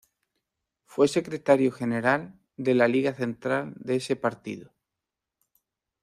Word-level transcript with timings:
Fue 0.87 1.07
secretario 1.07 1.71
general 1.71 2.33
de 2.57 2.73
la 2.73 2.87
Liga 2.87 3.13
Central 3.13 3.75
de 3.77 3.97
ese 3.97 4.15
partido. 4.15 4.73